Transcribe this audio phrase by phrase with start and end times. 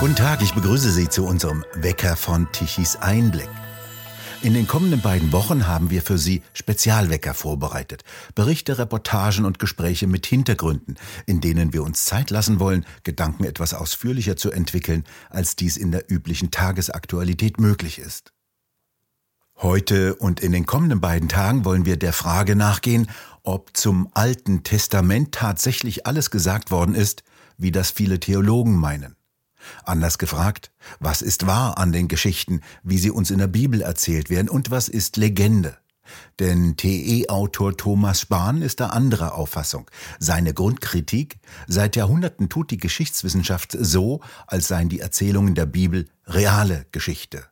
[0.00, 3.50] Guten Tag, ich begrüße Sie zu unserem Wecker von Tichys Einblick.
[4.40, 8.02] In den kommenden beiden Wochen haben wir für Sie Spezialwecker vorbereitet.
[8.34, 13.74] Berichte, Reportagen und Gespräche mit Hintergründen, in denen wir uns Zeit lassen wollen, Gedanken etwas
[13.74, 18.32] ausführlicher zu entwickeln, als dies in der üblichen Tagesaktualität möglich ist.
[19.58, 23.10] Heute und in den kommenden beiden Tagen wollen wir der Frage nachgehen,
[23.42, 27.22] ob zum Alten Testament tatsächlich alles gesagt worden ist,
[27.58, 29.19] wie das viele Theologen meinen.
[29.84, 34.30] Anders gefragt, was ist wahr an den Geschichten, wie sie uns in der Bibel erzählt
[34.30, 35.76] werden, und was ist Legende?
[36.38, 39.90] Denn TE-Autor Thomas Spahn ist da anderer Auffassung.
[40.18, 46.86] Seine Grundkritik, seit Jahrhunderten tut die Geschichtswissenschaft so, als seien die Erzählungen der Bibel reale
[46.92, 47.44] Geschichte.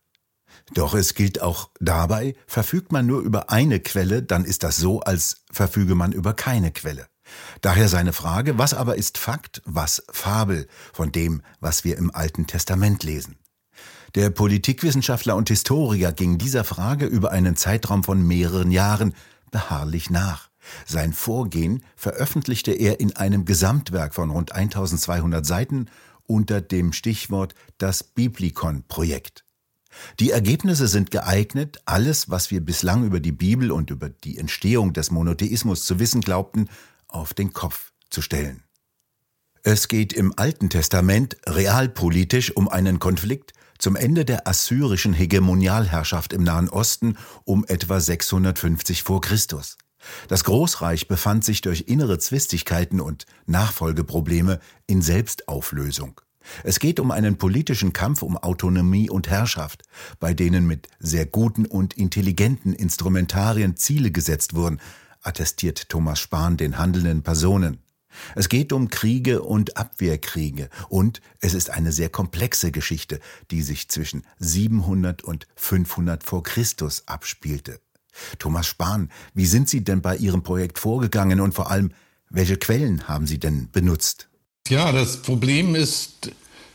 [0.75, 5.01] Doch es gilt auch dabei, verfügt man nur über eine Quelle, dann ist das so,
[5.01, 7.07] als verfüge man über keine Quelle.
[7.61, 12.47] Daher seine Frage, was aber ist Fakt, was Fabel von dem, was wir im Alten
[12.47, 13.37] Testament lesen?
[14.15, 19.15] Der Politikwissenschaftler und Historiker ging dieser Frage über einen Zeitraum von mehreren Jahren
[19.51, 20.49] beharrlich nach.
[20.87, 25.87] Sein Vorgehen veröffentlichte er in einem Gesamtwerk von rund 1200 Seiten
[26.27, 29.45] unter dem Stichwort das Biblikon-Projekt.
[30.21, 34.93] Die Ergebnisse sind geeignet, alles, was wir bislang über die Bibel und über die Entstehung
[34.93, 36.69] des Monotheismus zu wissen glaubten,
[37.09, 38.63] auf den Kopf zu stellen.
[39.63, 46.43] Es geht im Alten Testament realpolitisch um einen Konflikt zum Ende der assyrischen Hegemonialherrschaft im
[46.43, 49.77] Nahen Osten um etwa 650 vor Christus.
[50.29, 56.21] Das Großreich befand sich durch innere Zwistigkeiten und Nachfolgeprobleme in Selbstauflösung.
[56.65, 59.83] Es geht um einen politischen Kampf um Autonomie und Herrschaft,
[60.19, 64.81] bei denen mit sehr guten und intelligenten Instrumentarien Ziele gesetzt wurden,
[65.29, 67.79] attestiert Thomas Spahn den handelnden Personen.
[68.35, 73.89] Es geht um Kriege und Abwehrkriege und es ist eine sehr komplexe Geschichte, die sich
[73.89, 77.79] zwischen 700 und 500 vor Christus abspielte.
[78.39, 81.93] Thomas Spahn, wie sind Sie denn bei Ihrem Projekt vorgegangen und vor allem,
[82.31, 84.29] welche Quellen haben Sie denn benutzt?
[84.69, 86.33] Ja, das Problem ist,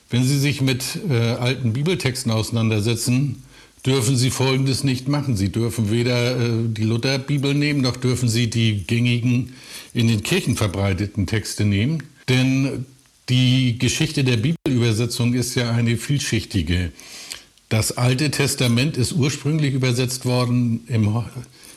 [0.09, 3.43] wenn Sie sich mit äh, alten Bibeltexten auseinandersetzen,
[3.85, 5.35] dürfen Sie Folgendes nicht machen.
[5.35, 9.53] Sie dürfen weder äh, die Lutherbibel nehmen, noch dürfen Sie die gängigen
[9.93, 12.03] in den Kirchen verbreiteten Texte nehmen.
[12.29, 12.85] Denn
[13.29, 16.91] die Geschichte der Bibelübersetzung ist ja eine vielschichtige.
[17.69, 21.23] Das Alte Testament ist ursprünglich übersetzt worden im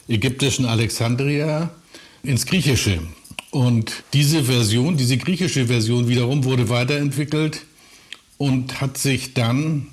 [0.09, 1.71] ägyptischen Alexandria
[2.23, 3.01] ins Griechische.
[3.51, 7.63] Und diese Version, diese griechische Version wiederum wurde weiterentwickelt
[8.37, 9.87] und hat sich dann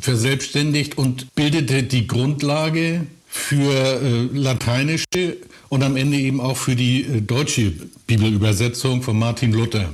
[0.00, 5.36] verselbstständigt und bildete die Grundlage für äh, lateinische
[5.68, 7.72] und am Ende eben auch für die äh, deutsche
[8.06, 9.92] Bibelübersetzung von Martin Luther.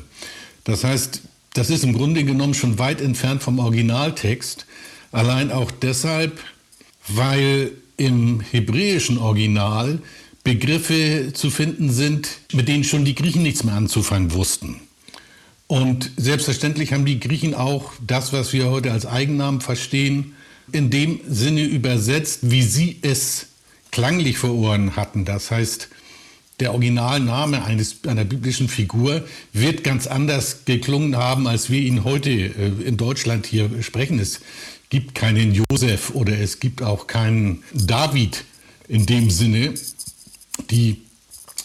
[0.64, 1.22] Das heißt,
[1.54, 4.66] das ist im Grunde genommen schon weit entfernt vom Originaltext,
[5.10, 6.40] allein auch deshalb,
[7.08, 10.00] weil im hebräischen Original
[10.44, 14.80] Begriffe zu finden sind, mit denen schon die Griechen nichts mehr anzufangen wussten.
[15.72, 20.34] Und selbstverständlich haben die Griechen auch das, was wir heute als Eigennamen verstehen,
[20.70, 23.46] in dem Sinne übersetzt, wie sie es
[23.90, 25.24] klanglich vor Ohren hatten.
[25.24, 25.88] Das heißt,
[26.60, 29.24] der Originalname eines, einer biblischen Figur
[29.54, 34.18] wird ganz anders geklungen haben, als wir ihn heute äh, in Deutschland hier sprechen.
[34.18, 34.40] Es
[34.90, 38.44] gibt keinen Josef oder es gibt auch keinen David
[38.88, 39.72] in dem Sinne.
[40.68, 41.00] Die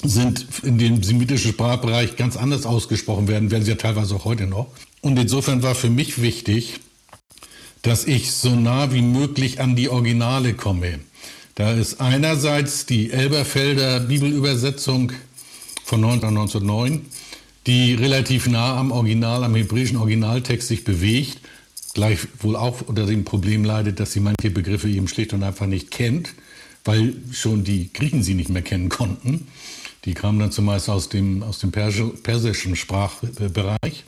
[0.04, 4.48] sind in dem semitischen Sprachbereich ganz anders ausgesprochen werden, werden sie ja teilweise auch heute
[4.48, 4.68] noch.
[5.02, 6.80] Und insofern war für mich wichtig,
[7.82, 11.00] dass ich so nah wie möglich an die Originale komme.
[11.56, 15.12] Da ist einerseits die Elberfelder Bibelübersetzung
[15.84, 17.06] von 1909,
[17.66, 21.40] die relativ nah am Original, am hebräischen Originaltext sich bewegt,
[21.94, 25.90] gleichwohl auch unter dem Problem leidet, dass sie manche Begriffe eben schlicht und einfach nicht
[25.90, 26.34] kennt,
[26.86, 29.48] weil schon die Griechen sie nicht mehr kennen konnten.
[30.08, 34.06] Die kamen dann zumeist aus dem, aus dem persischen Sprachbereich.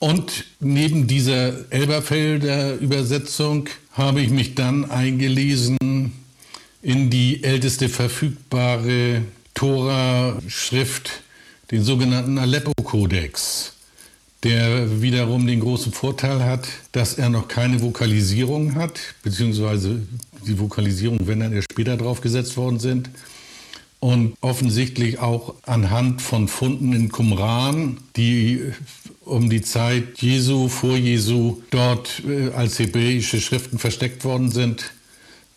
[0.00, 6.12] Und neben dieser Elberfelder Übersetzung habe ich mich dann eingelesen
[6.82, 9.22] in die älteste verfügbare
[9.54, 11.22] Tora-Schrift,
[11.70, 13.72] den sogenannten Aleppo-Kodex,
[14.42, 20.02] der wiederum den großen Vorteil hat, dass er noch keine Vokalisierung hat, beziehungsweise
[20.44, 23.10] die Vokalisierung, wenn dann erst später draufgesetzt worden sind
[24.04, 28.60] und offensichtlich auch anhand von Funden in Qumran, die
[29.24, 34.92] um die Zeit Jesu, vor Jesu, dort äh, als hebräische Schriften versteckt worden sind,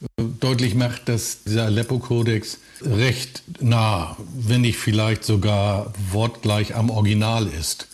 [0.02, 7.48] äh, deutlich macht, dass dieser Aleppo-Kodex recht nah, wenn nicht vielleicht sogar wortgleich am Original
[7.48, 7.90] ist.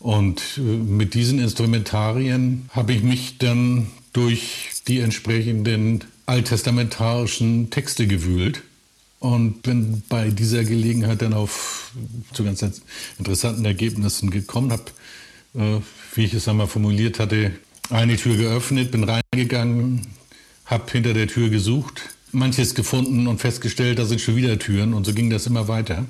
[0.00, 8.64] Und äh, mit diesen Instrumentarien habe ich mich dann durch die entsprechenden alttestamentarischen Texte gewühlt
[9.22, 11.92] und bin bei dieser Gelegenheit dann auf
[12.32, 12.64] zu ganz
[13.18, 14.84] interessanten Ergebnissen gekommen, habe,
[15.54, 15.80] äh,
[16.16, 17.52] wie ich es einmal formuliert hatte,
[17.88, 20.08] eine Tür geöffnet, bin reingegangen,
[20.64, 22.02] habe hinter der Tür gesucht,
[22.32, 24.92] manches gefunden und festgestellt, da sind schon wieder Türen.
[24.92, 26.04] Und so ging das immer weiter,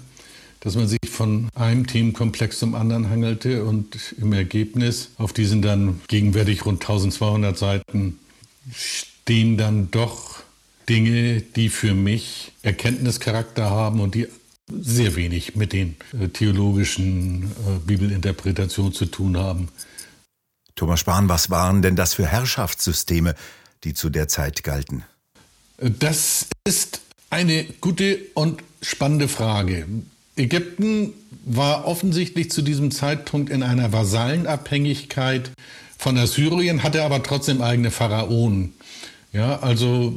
[0.61, 6.01] dass man sich von einem Themenkomplex zum anderen hangelte und im Ergebnis auf diesen dann
[6.09, 8.19] gegenwärtig rund 1200 Seiten
[8.73, 10.32] stehen dann doch
[10.89, 14.29] Dinge, die für mich Erkenntnischarakter haben und die
[14.71, 19.69] sehr wenig mit den äh, theologischen äh, Bibelinterpretationen zu tun haben.
[20.77, 23.35] Thomas Spahn, was waren denn das für Herrschaftssysteme,
[23.85, 25.05] die zu der Zeit galten?
[25.77, 29.87] Das ist eine gute und spannende Frage.
[30.37, 31.13] Ägypten
[31.45, 35.51] war offensichtlich zu diesem Zeitpunkt in einer Vasallenabhängigkeit
[35.99, 38.75] von Assyrien, hatte aber trotzdem eigene Pharaonen.
[39.33, 40.15] Ja, also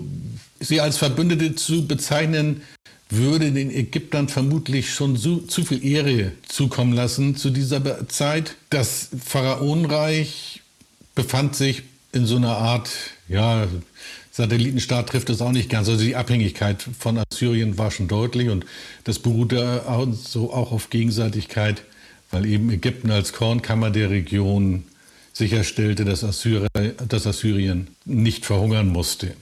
[0.67, 2.61] sie als Verbündete zu bezeichnen,
[3.09, 8.55] würde den Ägyptern vermutlich schon zu, zu viel Ehre zukommen lassen zu dieser Zeit.
[8.69, 10.61] Das Pharaonenreich
[11.13, 12.89] befand sich in so einer Art,
[13.27, 13.67] ja,
[14.31, 15.87] Satellitenstaat trifft es auch nicht ganz.
[15.87, 18.65] Also die Abhängigkeit von Assyrien war schon deutlich und
[19.05, 21.83] das beruhte auch, so auch auf Gegenseitigkeit,
[22.31, 24.83] weil eben Ägypten als Kornkammer der Region
[25.31, 26.67] sicherstellte, dass, Assyri
[27.07, 29.35] dass Assyrien nicht verhungern musste.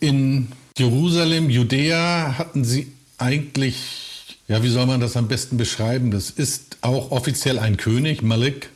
[0.00, 6.10] In Jerusalem, Judäa hatten sie eigentlich, ja, wie soll man das am besten beschreiben?
[6.10, 8.70] Das ist auch offiziell ein König, Malik.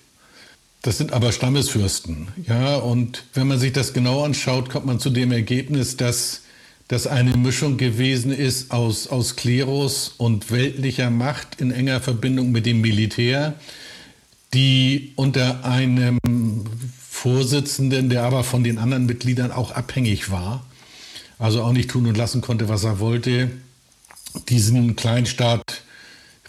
[0.83, 2.77] Das sind aber Stammesfürsten, ja.
[2.77, 6.43] Und wenn man sich das genau anschaut, kommt man zu dem Ergebnis, dass
[6.89, 12.67] das eine Mischung gewesen ist aus, aus Klerus und weltlicher Macht in enger Verbindung mit
[12.67, 13.55] dem Militär,
[14.55, 16.19] die unter einem
[17.11, 20.65] Vorsitzenden, der aber von den anderen Mitgliedern auch abhängig war,
[21.39, 23.51] also auch nicht tun und lassen konnte, was er wollte,
[24.49, 25.83] diesen Kleinstaat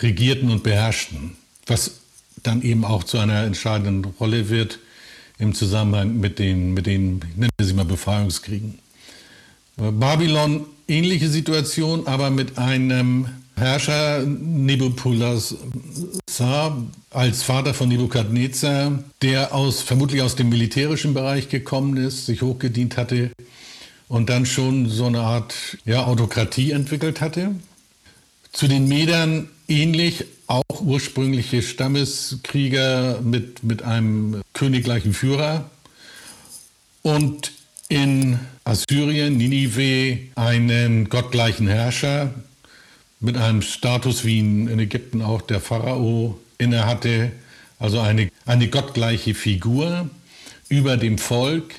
[0.02, 1.36] regierten und beherrschten,
[1.66, 2.00] was
[2.44, 4.80] dann eben auch zu einer entscheidenden Rolle wird
[5.40, 8.80] im Zusammenhang mit den, mit den nennen wir sie mal Befreiungskriegen.
[9.76, 15.58] Babylon ähnliche Situation, aber mit einem Herrscher Nebukadnezar
[17.10, 22.98] als Vater von Nebukadnezar, der aus, vermutlich aus dem militärischen Bereich gekommen ist, sich hochgedient
[22.98, 23.32] hatte
[24.08, 27.56] und dann schon so eine Art ja, Autokratie entwickelt hatte.
[28.52, 35.70] Zu den Medern ähnlich, auch ursprüngliche Stammeskrieger mit, mit einem königlichen Führer.
[37.02, 37.52] Und
[37.90, 42.34] in Assyrien, Ninive, einen gottgleichen Herrscher
[43.20, 47.32] mit einem Status wie in Ägypten auch der Pharao innehatte,
[47.80, 50.10] also eine, eine gottgleiche Figur
[50.70, 51.76] über dem Volk,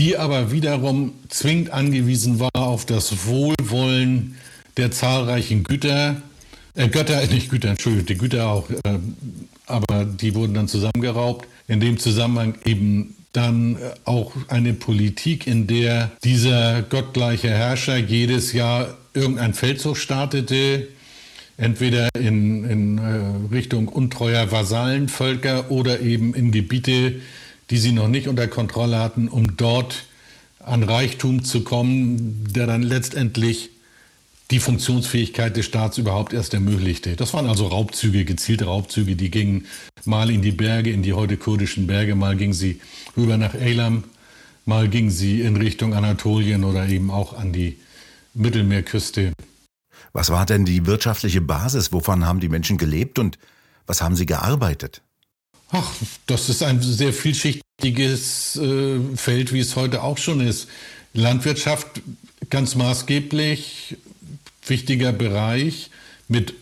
[0.00, 4.36] die aber wiederum zwingend angewiesen war auf das Wohlwollen
[4.76, 6.22] der zahlreichen Güter,
[6.74, 8.76] äh, Götter, nicht Güter, Entschuldigung, die Güter auch, äh,
[9.66, 11.46] aber die wurden dann zusammengeraubt.
[11.66, 18.52] In dem Zusammenhang eben dann äh, auch eine Politik, in der dieser gottgleiche Herrscher jedes
[18.52, 20.88] Jahr irgendein Feldzug startete,
[21.56, 27.16] entweder in, in äh, Richtung untreuer Vasallenvölker oder eben in Gebiete,
[27.70, 30.04] die sie noch nicht unter Kontrolle hatten, um dort
[30.60, 33.70] an Reichtum zu kommen, der dann letztendlich
[34.50, 37.16] die Funktionsfähigkeit des Staats überhaupt erst ermöglichte.
[37.16, 39.66] Das waren also Raubzüge, gezielte Raubzüge, die gingen
[40.04, 42.80] mal in die Berge, in die heute kurdischen Berge, mal gingen sie
[43.16, 44.04] rüber nach Elam,
[44.64, 47.78] mal gingen sie in Richtung Anatolien oder eben auch an die
[48.32, 49.32] Mittelmeerküste.
[50.14, 51.92] Was war denn die wirtschaftliche Basis?
[51.92, 53.38] Wovon haben die Menschen gelebt und
[53.86, 55.02] was haben sie gearbeitet?
[55.70, 55.92] Ach,
[56.26, 60.68] das ist ein sehr vielschichtiges äh, Feld, wie es heute auch schon ist.
[61.12, 62.00] Landwirtschaft
[62.48, 63.96] ganz maßgeblich,
[64.66, 65.90] wichtiger Bereich
[66.26, 66.54] mit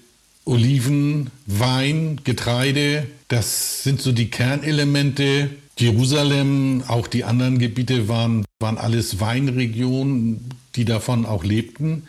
[0.45, 3.07] Oliven, Wein, Getreide.
[3.29, 5.51] Das sind so die Kernelemente.
[5.79, 12.05] Jerusalem, auch die anderen Gebiete waren, waren alles Weinregionen, die davon auch lebten.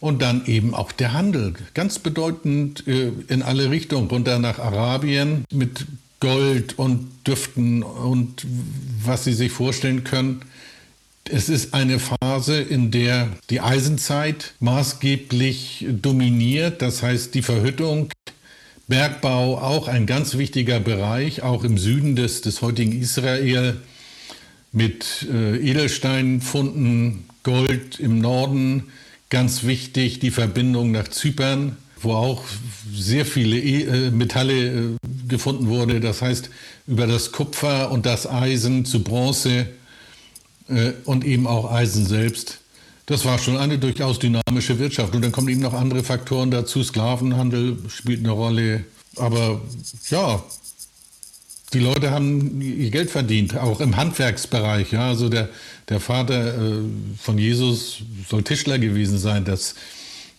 [0.00, 5.44] Und dann eben auch der Handel, ganz bedeutend äh, in alle Richtungen, runter nach Arabien
[5.52, 5.86] mit
[6.22, 8.46] Gold und Düften und
[9.04, 10.42] was Sie sich vorstellen können.
[11.28, 16.80] Es ist eine Phase, in der die Eisenzeit maßgeblich dominiert.
[16.80, 18.12] Das heißt, die Verhüttung,
[18.86, 23.78] Bergbau auch ein ganz wichtiger Bereich, auch im Süden des, des heutigen Israel
[24.70, 28.84] mit äh, Edelsteinfunden, Gold im Norden.
[29.28, 32.42] Ganz wichtig die Verbindung nach Zypern wo auch
[32.92, 36.00] sehr viele e Metalle äh, gefunden wurde.
[36.00, 36.50] Das heißt,
[36.86, 39.66] über das Kupfer und das Eisen zu Bronze
[40.68, 42.58] äh, und eben auch Eisen selbst.
[43.06, 45.14] Das war schon eine durchaus dynamische Wirtschaft.
[45.14, 46.82] Und dann kommen eben noch andere Faktoren dazu.
[46.82, 48.84] Sklavenhandel spielt eine Rolle.
[49.16, 49.60] Aber
[50.08, 50.42] ja,
[51.72, 54.92] die Leute haben ihr Geld verdient, auch im Handwerksbereich.
[54.92, 55.48] Ja, also der,
[55.88, 56.82] der Vater äh,
[57.18, 59.44] von Jesus soll Tischler gewesen sein.
[59.44, 59.74] Das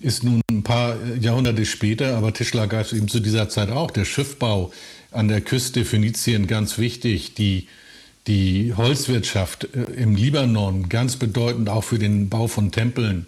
[0.04, 3.90] ist nun ein paar Jahrhunderte später, aber Tischler gab es eben zu dieser Zeit auch.
[3.90, 4.72] Der Schiffbau
[5.12, 7.36] an der Küste Phönizien ganz wichtig.
[7.36, 7.68] Die,
[8.28, 13.28] die Holzwirtschaft äh, im Libanon ganz bedeutend auch für den Bau von Tempeln.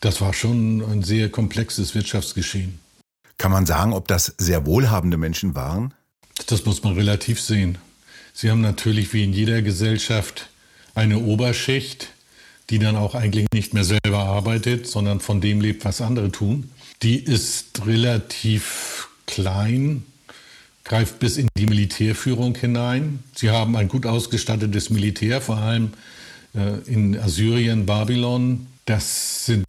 [0.00, 2.78] Das war schon ein sehr komplexes Wirtschaftsgeschehen.
[3.36, 5.92] Kann man sagen, ob das sehr wohlhabende Menschen waren?
[6.46, 7.78] Das muss man relativ sehen.
[8.32, 10.50] Sie haben natürlich wie in jeder Gesellschaft
[10.94, 12.08] eine Oberschicht,
[12.70, 16.70] die dann auch eigentlich nicht mehr selber arbeitet, sondern von dem lebt, was andere tun.
[17.02, 20.04] Die ist relativ klein,
[20.84, 23.20] greift bis in die Militärführung hinein.
[23.34, 25.90] Sie haben ein gut ausgestattetes Militär, vor allem
[26.54, 28.66] äh, in Assyrien, Babylon.
[28.84, 29.66] Das sind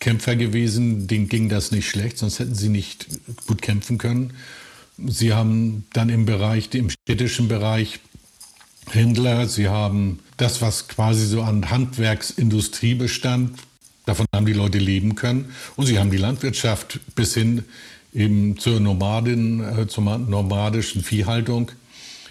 [0.00, 3.06] Kämpfer gewesen, denen ging das nicht schlecht, sonst hätten sie nicht
[3.46, 4.34] gut kämpfen können.
[4.98, 8.00] Sie haben dann im Bereich, im städtischen Bereich
[8.90, 13.58] Händler, Sie haben das, was quasi so an Handwerksindustrie bestand.
[14.04, 15.52] Davon haben die Leute leben können.
[15.76, 17.64] Und Sie haben die Landwirtschaft bis hin
[18.12, 21.72] eben zur Nomadin, äh, zur nomadischen Viehhaltung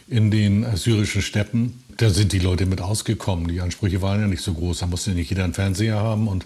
[0.07, 1.83] in den syrischen Steppen.
[1.97, 3.47] Da sind die Leute mit ausgekommen.
[3.47, 4.79] Die Ansprüche waren ja nicht so groß.
[4.79, 6.27] Da musste nicht jeder einen Fernseher haben.
[6.27, 6.45] Und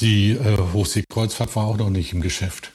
[0.00, 2.72] die äh, Hochseekreuzfahrt war auch noch nicht im Geschäft.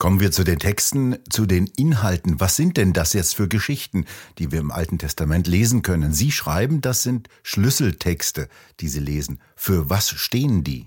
[0.00, 2.38] Kommen wir zu den Texten, zu den Inhalten.
[2.38, 4.04] Was sind denn das jetzt für Geschichten,
[4.38, 6.12] die wir im Alten Testament lesen können?
[6.12, 9.40] Sie schreiben, das sind Schlüsseltexte, die Sie lesen.
[9.56, 10.86] Für was stehen die?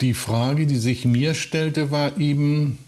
[0.00, 2.78] Die Frage, die sich mir stellte, war eben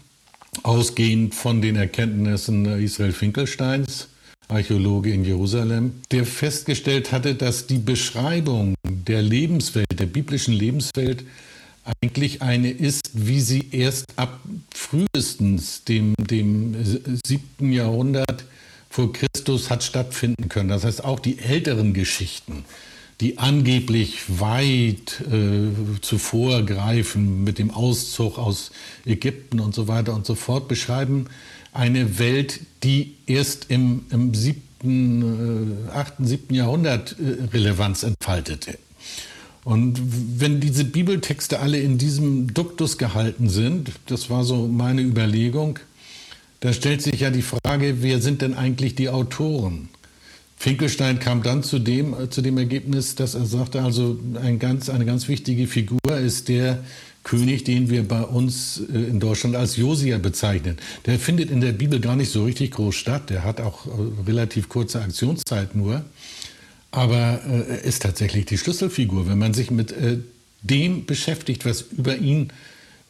[0.63, 4.07] ausgehend von den Erkenntnissen Israel Finkelsteins,
[4.47, 11.23] Archäologe in Jerusalem, der festgestellt hatte, dass die Beschreibung der Lebenswelt, der biblischen Lebenswelt,
[12.01, 14.39] eigentlich eine ist, wie sie erst ab
[14.73, 16.75] frühestens dem, dem
[17.25, 18.45] siebten Jahrhundert
[18.89, 20.69] vor Christus hat stattfinden können.
[20.69, 22.65] Das heißt, auch die älteren Geschichten,
[23.21, 25.69] die angeblich weit äh,
[26.01, 28.71] zuvor greifen mit dem Auszug aus
[29.05, 31.27] Ägypten und so weiter und so fort, beschreiben
[31.71, 38.77] eine Welt, die erst im, im siebten, äh, achten, siebten Jahrhundert äh, Relevanz entfaltete.
[39.63, 39.99] Und
[40.39, 45.79] wenn diese Bibeltexte alle in diesem Duktus gehalten sind, das war so meine Überlegung,
[46.61, 49.89] da stellt sich ja die Frage, wer sind denn eigentlich die Autoren?
[50.57, 55.05] Finkelstein kam dann zu dem, zu dem Ergebnis, dass er sagte, also ein ganz, eine
[55.05, 56.83] ganz wichtige Figur ist der
[57.23, 60.77] König, den wir bei uns äh, in Deutschland als Josia bezeichnen.
[61.05, 63.29] Der findet in der Bibel gar nicht so richtig groß statt.
[63.29, 63.89] Der hat auch äh,
[64.27, 66.03] relativ kurze Aktionszeit nur
[66.91, 69.27] aber äh, er ist tatsächlich die Schlüsselfigur.
[69.27, 70.17] Wenn man sich mit äh,
[70.61, 72.51] dem beschäftigt, was über ihn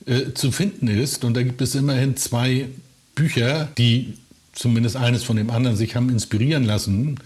[0.05, 2.67] äh, zu finden ist, und da gibt es immerhin zwei
[3.15, 4.13] Bücher, die
[4.53, 7.19] zumindest eines von dem anderen sich haben inspirieren lassen.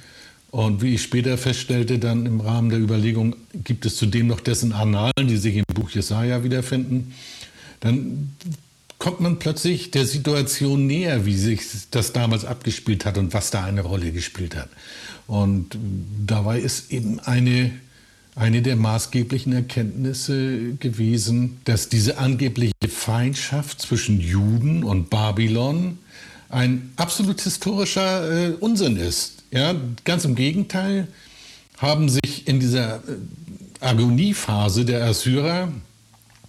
[0.52, 4.72] Und wie ich später feststellte, dann im Rahmen der Überlegung, gibt es zudem noch dessen
[4.72, 7.14] Annalen, die sich im Buch Jesaja wiederfinden,
[7.82, 8.34] dann
[9.06, 13.64] kommt man plötzlich der Situation näher, wie sich das damals abgespielt hat und was da
[13.64, 14.68] eine Rolle gespielt hat.
[15.28, 15.78] Und
[16.26, 17.70] dabei ist eben eine,
[18.36, 26.00] eine der maßgeblichen Erkenntnisse gewesen, dass diese angebliche Feindschaft zwischen Juden und Babylon
[26.50, 29.44] ein absolut historischer äh, Unsinn ist.
[29.52, 31.10] Ja, ganz im Gegenteil
[31.78, 33.02] haben sich in dieser äh,
[33.82, 35.72] Agoniephase der Assyrer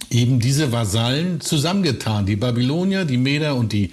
[0.09, 3.91] eben diese Vasallen zusammengetan, die Babylonier, die Meder und die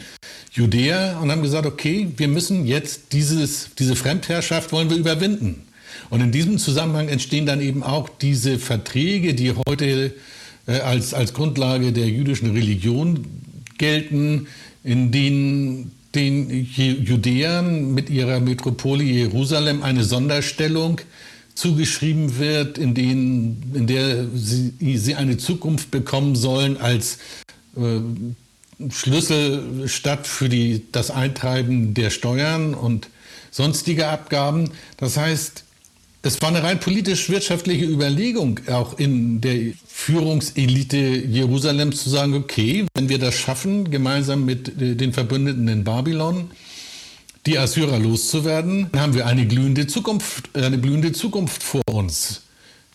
[0.52, 5.62] Judäer, und haben gesagt, okay, wir müssen jetzt dieses, diese Fremdherrschaft wollen wir überwinden.
[6.10, 10.14] Und in diesem Zusammenhang entstehen dann eben auch diese Verträge, die heute
[10.66, 13.26] äh, als, als Grundlage der jüdischen Religion
[13.78, 14.46] gelten,
[14.82, 21.00] in denen den Judäern mit ihrer Metropole Jerusalem eine Sonderstellung
[21.54, 27.18] zugeschrieben wird, in, denen, in der sie, sie eine Zukunft bekommen sollen als
[27.76, 28.00] äh,
[28.90, 33.08] Schlüsselstadt für die, das Eintreiben der Steuern und
[33.50, 34.70] sonstige Abgaben.
[34.96, 35.64] Das heißt,
[36.22, 43.10] es war eine rein politisch-wirtschaftliche Überlegung auch in der Führungselite Jerusalems zu sagen, okay, wenn
[43.10, 46.50] wir das schaffen, gemeinsam mit äh, den Verbündeten in Babylon,
[47.46, 52.42] die Assyrer loszuwerden, haben wir eine glühende Zukunft, eine blühende Zukunft vor uns.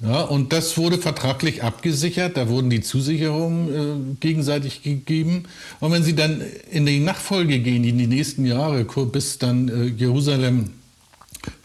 [0.02, 5.44] Ja, und das wurde vertraglich abgesichert, da wurden die Zusicherungen äh, gegenseitig gegeben.
[5.82, 6.42] Und wenn Sie dann
[6.72, 10.70] in die Nachfolge gehen, in die nächsten Jahre, bis dann äh, Jerusalem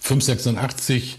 [0.00, 1.19] 586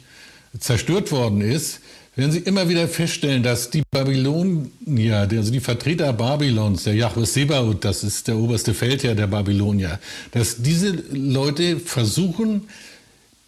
[0.60, 1.80] zerstört worden ist,
[2.16, 7.84] werden Sie immer wieder feststellen, dass die Babylonier, also die Vertreter Babylons, der Yahweh Sebaut,
[7.84, 10.00] das ist der oberste Feldherr der Babylonier,
[10.32, 12.70] dass diese Leute versuchen,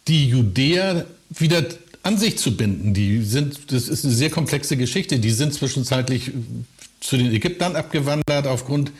[0.06, 1.64] die Judäer wieder
[2.02, 2.94] an sich zu binden.
[2.94, 5.18] Die sind, das ist eine sehr komplexe Geschichte.
[5.18, 6.32] Die sind zwischenzeitlich
[7.00, 8.92] zu den Ägyptern abgewandert aufgrund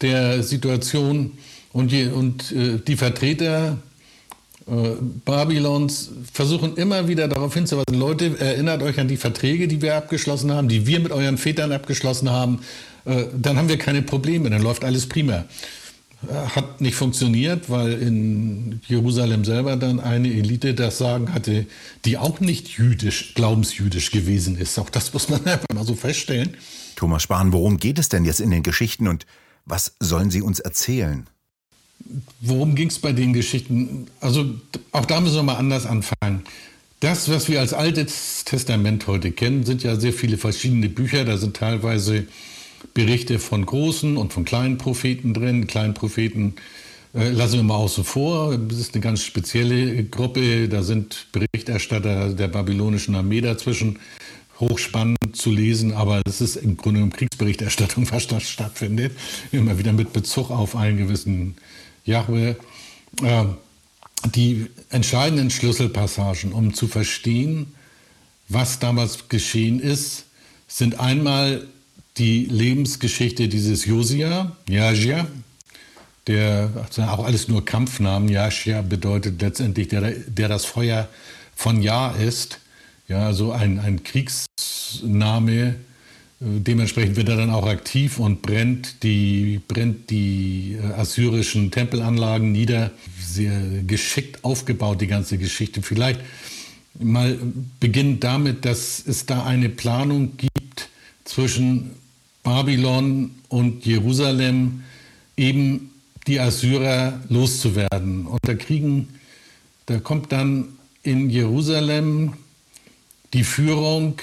[0.00, 1.32] der Situation
[1.72, 3.93] und, die, und äh, die Vertreter äh,
[4.66, 10.52] Babylons versuchen immer wieder darauf hinzuweisen, Leute, erinnert euch an die Verträge, die wir abgeschlossen
[10.52, 12.60] haben, die wir mit euren Vätern abgeschlossen haben,
[13.04, 15.44] äh, dann haben wir keine Probleme, dann läuft alles prima.
[16.28, 21.66] Äh, hat nicht funktioniert, weil in Jerusalem selber dann eine Elite das Sagen hatte,
[22.04, 24.78] die auch nicht jüdisch, glaubensjüdisch gewesen ist.
[24.78, 26.56] Auch das muss man einfach mal so feststellen.
[26.96, 29.26] Thomas Spahn, worum geht es denn jetzt in den Geschichten und
[29.66, 31.26] was sollen Sie uns erzählen?
[32.40, 34.06] Worum ging es bei den Geschichten?
[34.20, 34.54] Also
[34.92, 36.44] auch da müssen wir mal anders anfangen.
[37.00, 41.24] Das, was wir als Altes Testament heute kennen, sind ja sehr viele verschiedene Bücher.
[41.24, 42.26] Da sind teilweise
[42.94, 45.66] Berichte von großen und von kleinen Propheten drin.
[45.66, 46.54] Kleinen Propheten
[47.14, 48.56] äh, lassen wir mal außen vor.
[48.56, 50.68] Das ist eine ganz spezielle Gruppe.
[50.68, 53.98] Da sind Berichterstatter der babylonischen Armee dazwischen.
[54.60, 59.12] Hochspannend zu lesen, aber es ist im Grunde genommen Kriegsberichterstattung, was da stattfindet.
[59.50, 61.56] Immer wieder mit Bezug auf einen gewissen
[62.04, 62.56] Jahwe,
[63.22, 63.44] äh,
[64.34, 67.74] die entscheidenden Schlüsselpassagen, um zu verstehen,
[68.48, 70.24] was damals geschehen ist,
[70.68, 71.66] sind einmal
[72.16, 75.26] die Lebensgeschichte dieses Josia, Jasia,
[76.26, 81.08] der auch alles nur Kampfnamen, Jasia bedeutet letztendlich, der, der das Feuer
[81.54, 82.60] von Ja ist,
[83.08, 85.74] ja, so ein, ein Kriegsname,
[86.46, 92.90] Dementsprechend wird er dann auch aktiv und brennt die, brennt die äh, assyrischen Tempelanlagen nieder.
[93.18, 95.80] Sehr geschickt aufgebaut, die ganze Geschichte.
[95.80, 96.20] Vielleicht
[96.98, 97.38] mal
[97.80, 100.90] beginnt damit, dass es da eine Planung gibt
[101.24, 101.92] zwischen
[102.42, 104.82] Babylon und Jerusalem,
[105.38, 105.90] eben
[106.26, 108.26] die Assyrer loszuwerden.
[108.26, 109.08] Und da kriegen,
[109.86, 110.68] da kommt dann
[111.02, 112.34] in Jerusalem
[113.32, 114.18] die Führung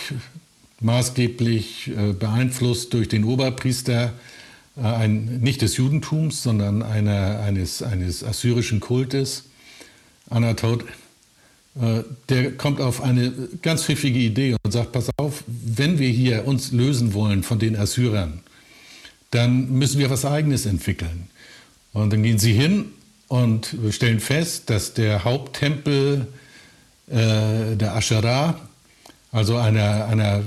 [0.81, 4.13] maßgeblich äh, beeinflusst durch den Oberpriester,
[4.75, 9.45] äh, ein, nicht des Judentums, sondern einer, eines, eines assyrischen Kultes,
[10.29, 10.83] Anatot,
[11.79, 16.45] äh, der kommt auf eine ganz pfiffige Idee und sagt, pass auf, wenn wir hier
[16.45, 18.41] uns lösen wollen von den Assyrern,
[19.29, 21.27] dann müssen wir was Eigenes entwickeln.
[21.93, 22.85] Und dann gehen sie hin
[23.27, 26.27] und stellen fest, dass der Haupttempel
[27.07, 28.59] äh, der Asherah,
[29.31, 30.43] also einer, einer,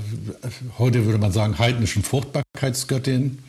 [0.77, 3.39] heute würde man sagen, heidnischen Fruchtbarkeitsgöttin,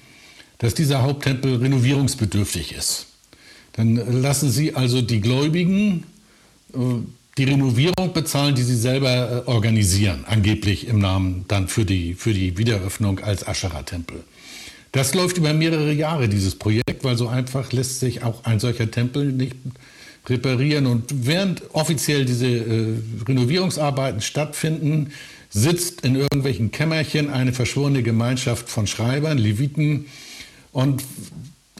[0.58, 3.06] dass dieser Haupttempel renovierungsbedürftig ist.
[3.72, 6.04] Dann lassen Sie also die Gläubigen
[6.72, 6.78] äh,
[7.38, 12.32] die Renovierung bezahlen, die sie selber äh, organisieren, angeblich im Namen dann für die, für
[12.32, 14.24] die Wiederöffnung als Aschera-Tempel.
[14.92, 18.90] Das läuft über mehrere Jahre, dieses Projekt, weil so einfach lässt sich auch ein solcher
[18.90, 19.56] Tempel nicht
[20.28, 20.86] reparieren.
[20.86, 22.94] Und während offiziell diese äh,
[23.26, 25.12] Renovierungsarbeiten stattfinden,
[25.50, 30.06] sitzt in irgendwelchen Kämmerchen eine verschworene Gemeinschaft von Schreibern, Leviten
[30.72, 31.02] und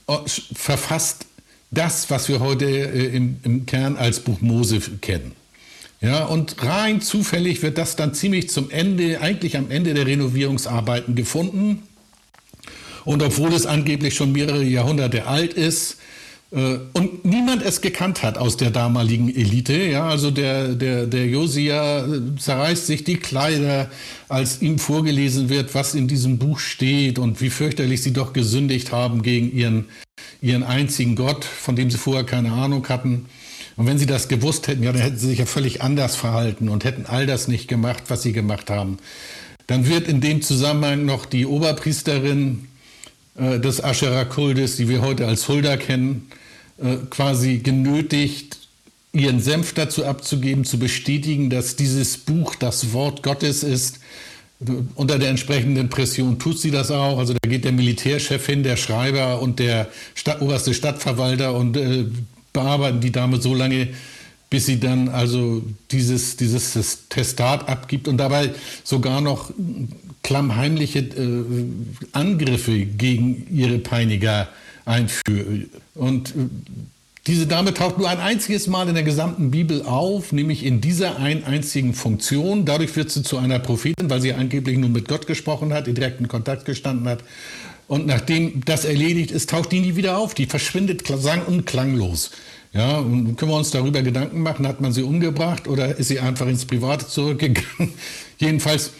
[0.08, 0.16] äh,
[0.54, 1.26] verfasst
[1.70, 5.32] das, was wir heute äh, im, im Kern als Buch Mose kennen.
[6.00, 11.14] Ja, und rein zufällig wird das dann ziemlich zum Ende, eigentlich am Ende der Renovierungsarbeiten
[11.14, 11.82] gefunden.
[13.04, 15.96] Und obwohl es angeblich schon mehrere Jahrhunderte alt ist,
[16.50, 19.76] und niemand es gekannt hat aus der damaligen Elite.
[19.76, 23.90] Ja, also der, der, der Josia äh, zerreißt sich die Kleider,
[24.28, 28.92] als ihm vorgelesen wird, was in diesem Buch steht und wie fürchterlich sie doch gesündigt
[28.92, 29.86] haben gegen ihren,
[30.40, 33.26] ihren einzigen Gott, von dem sie vorher keine Ahnung hatten.
[33.76, 36.68] Und wenn sie das gewusst hätten, ja, dann hätten sie sich ja völlig anders verhalten
[36.68, 38.98] und hätten all das nicht gemacht, was sie gemacht haben.
[39.66, 42.68] Dann wird in dem Zusammenhang noch die Oberpriesterin
[43.38, 46.28] äh, des Aschera-Kultes, die wir heute als Hulda kennen,
[46.78, 48.58] äh, quasi genötigt,
[49.12, 54.00] ihren Senf dazu abzugeben, zu bestätigen, dass dieses Buch das Wort Gottes ist.
[54.94, 57.18] Unter der entsprechenden Pression tut sie das auch.
[57.18, 62.04] Also da geht der Militärchef hin, der Schreiber und der Stadt, oberste Stadtverwalter und äh,
[62.52, 63.88] bearbeiten die Dame so lange,
[64.50, 68.50] bis sie dann also dieses, dieses Testat abgibt und dabei
[68.84, 69.50] sogar noch
[70.22, 71.44] klammheimliche äh,
[72.12, 74.48] Angriffe gegen ihre Peiniger
[74.84, 75.68] einführt.
[75.94, 76.48] Und äh,
[77.26, 81.18] Diese Dame taucht nur ein einziges Mal in der gesamten Bibel auf, nämlich in dieser
[81.18, 82.64] ein einzigen Funktion.
[82.64, 85.96] Dadurch wird sie zu einer Prophetin, weil sie angeblich nur mit Gott gesprochen hat, in
[85.96, 87.24] direkten Kontakt gestanden hat.
[87.88, 90.34] Und nachdem das erledigt ist, taucht die nie wieder auf.
[90.34, 92.30] Die verschwindet sang- und klanglos.
[92.76, 96.20] Ja, und können wir uns darüber Gedanken machen, hat man sie umgebracht oder ist sie
[96.20, 97.94] einfach ins Private zurückgegangen?
[98.38, 98.90] Jedenfalls,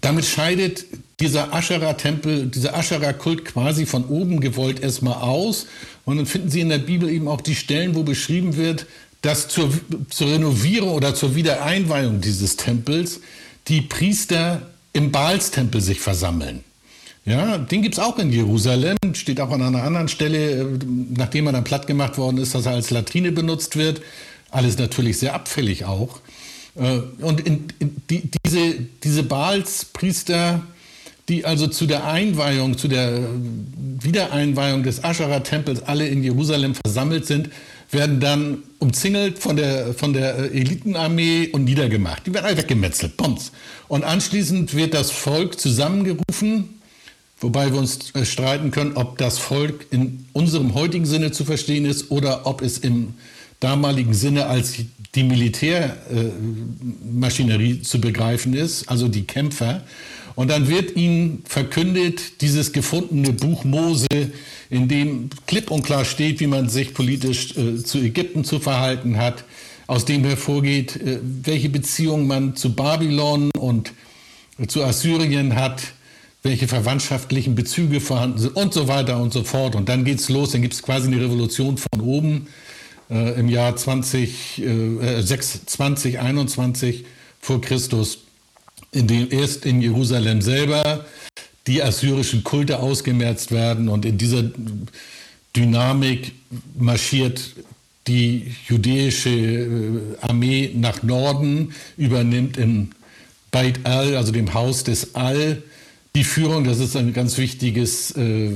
[0.00, 0.86] damit scheidet
[1.20, 5.66] dieser Aschera-Tempel, dieser Aschera-Kult quasi von oben gewollt erstmal aus.
[6.04, 8.86] Und dann finden Sie in der Bibel eben auch die Stellen, wo beschrieben wird,
[9.22, 9.70] dass zur,
[10.08, 13.20] zur Renovierung oder zur Wiedereinweihung dieses Tempels
[13.68, 16.64] die Priester im Baalstempel sich versammeln.
[17.30, 20.66] Ja, den gibt es auch in Jerusalem, steht auch an einer anderen Stelle, äh,
[21.10, 24.02] nachdem er dann platt gemacht worden ist, dass er als Latrine benutzt wird.
[24.50, 26.18] Alles natürlich sehr abfällig auch.
[26.74, 30.62] Äh, und in, in die, diese, diese Baalspriester,
[31.28, 33.20] die also zu der Einweihung, zu der
[34.00, 37.50] Wiedereinweihung des Aschera-Tempels alle in Jerusalem versammelt sind,
[37.92, 42.26] werden dann umzingelt von der, von der äh, Elitenarmee und niedergemacht.
[42.26, 43.52] Die werden alle weggemetzelt, Bums.
[43.86, 46.79] Und anschließend wird das Volk zusammengerufen,
[47.40, 51.84] Wobei wir uns äh, streiten können, ob das Volk in unserem heutigen Sinne zu verstehen
[51.84, 53.14] ist oder ob es im
[53.60, 54.76] damaligen Sinne als
[55.14, 59.82] die Militärmaschinerie äh, zu begreifen ist, also die Kämpfer.
[60.34, 64.06] Und dann wird ihnen verkündet, dieses gefundene Buch Mose,
[64.70, 69.18] in dem klipp und klar steht, wie man sich politisch äh, zu Ägypten zu verhalten
[69.18, 69.44] hat,
[69.86, 73.92] aus dem hervorgeht, äh, welche Beziehungen man zu Babylon und
[74.58, 75.82] äh, zu Assyrien hat,
[76.42, 79.74] welche verwandtschaftlichen Bezüge vorhanden sind und so weiter und so fort.
[79.74, 82.48] Und dann geht's los, dann gibt es quasi eine Revolution von oben
[83.10, 87.04] äh, im Jahr 20, äh, 6, 2021
[87.40, 88.18] vor Christus,
[88.92, 91.04] in dem erst in Jerusalem selber
[91.66, 94.44] die assyrischen Kulte ausgemerzt werden und in dieser
[95.54, 96.32] Dynamik
[96.78, 97.54] marschiert
[98.06, 102.92] die jüdische äh, Armee nach Norden, übernimmt in
[103.50, 105.62] Beit Al, also dem Haus des Al,
[106.14, 108.50] die Führung, das ist ein ganz wichtiges äh,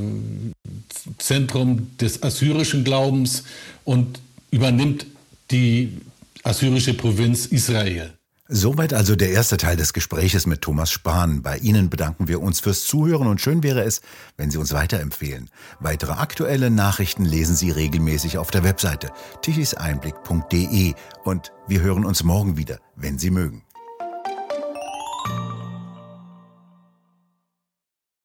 [1.18, 3.44] Zentrum des assyrischen Glaubens
[3.84, 5.06] und übernimmt
[5.50, 5.98] die
[6.42, 8.12] assyrische Provinz Israel.
[8.46, 11.40] Soweit also der erste Teil des Gespräches mit Thomas Spahn.
[11.40, 14.02] Bei Ihnen bedanken wir uns fürs Zuhören und schön wäre es,
[14.36, 15.48] wenn Sie uns weiterempfehlen.
[15.80, 20.92] Weitere aktuelle Nachrichten lesen Sie regelmäßig auf der Webseite tichiseinblick.de
[21.24, 23.62] und wir hören uns morgen wieder, wenn Sie mögen.